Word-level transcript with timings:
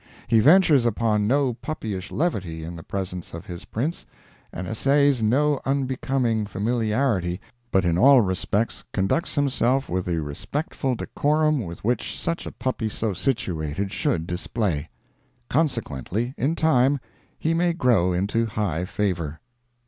He 0.27 0.39
ventures 0.39 0.83
upon 0.87 1.27
no 1.27 1.53
puppyish 1.53 2.09
levity 2.11 2.63
in 2.63 2.75
the 2.75 2.81
presence 2.81 3.35
of 3.35 3.45
his 3.45 3.65
prince, 3.65 4.03
and 4.51 4.65
essays 4.67 5.21
no 5.21 5.59
unbecoming 5.63 6.47
familiarity, 6.47 7.39
but 7.69 7.85
in 7.85 7.99
all 7.99 8.21
respects 8.21 8.83
conducts 8.93 9.35
himself 9.35 9.89
with 9.89 10.05
the 10.05 10.19
respectful 10.19 10.95
decorum 10.95 11.63
which 11.81 12.19
such 12.19 12.47
a 12.47 12.51
puppy 12.51 12.89
so 12.89 13.13
situated 13.13 13.91
should 13.91 14.25
display. 14.25 14.89
Consequently, 15.49 16.33
in 16.35 16.55
time, 16.55 16.99
he 17.37 17.53
may 17.53 17.71
grow 17.71 18.11
into 18.11 18.47
high 18.47 18.85
favor. 18.85 19.39